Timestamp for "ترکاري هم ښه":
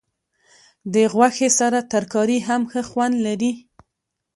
1.93-2.81